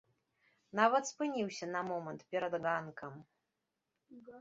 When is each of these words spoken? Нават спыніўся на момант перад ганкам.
Нават 0.79 1.03
спыніўся 1.11 1.65
на 1.75 1.81
момант 1.91 2.21
перад 2.35 2.53
ганкам. 2.67 3.13